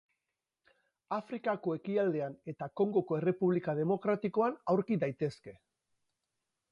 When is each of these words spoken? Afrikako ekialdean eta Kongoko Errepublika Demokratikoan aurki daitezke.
Afrikako 1.17 1.75
ekialdean 1.79 2.37
eta 2.53 2.69
Kongoko 2.81 3.19
Errepublika 3.19 3.75
Demokratikoan 3.81 4.57
aurki 4.75 4.99
daitezke. 5.05 5.55